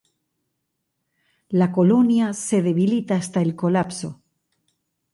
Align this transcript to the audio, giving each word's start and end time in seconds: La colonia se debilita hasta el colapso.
La 1.49 1.71
colonia 1.71 2.33
se 2.33 2.63
debilita 2.63 3.13
hasta 3.17 3.39
el 3.43 3.55
colapso. 3.55 4.19